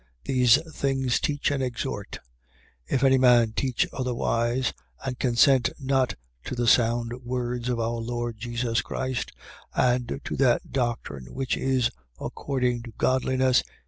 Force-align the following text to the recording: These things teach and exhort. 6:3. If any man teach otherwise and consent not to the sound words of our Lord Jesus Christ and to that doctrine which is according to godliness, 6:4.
These 0.23 0.57
things 0.73 1.19
teach 1.19 1.51
and 1.51 1.61
exhort. 1.61 2.17
6:3. 2.89 2.95
If 2.95 3.03
any 3.03 3.19
man 3.19 3.51
teach 3.53 3.85
otherwise 3.93 4.73
and 5.05 5.19
consent 5.19 5.69
not 5.79 6.15
to 6.45 6.55
the 6.55 6.65
sound 6.65 7.11
words 7.23 7.69
of 7.69 7.79
our 7.79 7.99
Lord 8.01 8.39
Jesus 8.39 8.81
Christ 8.81 9.31
and 9.75 10.19
to 10.25 10.35
that 10.37 10.71
doctrine 10.71 11.27
which 11.35 11.55
is 11.55 11.91
according 12.19 12.81
to 12.81 12.93
godliness, 12.97 13.59
6:4. 13.59 13.63